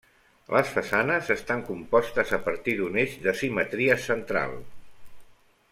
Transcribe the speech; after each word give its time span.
Les 0.53 0.69
façanes 0.77 1.29
estan 1.35 1.61
compostes 1.67 2.33
a 2.37 2.41
partir 2.49 2.75
d'un 2.79 2.99
eix 3.03 3.15
de 3.27 3.35
simetria 3.43 3.99
central. 4.07 4.59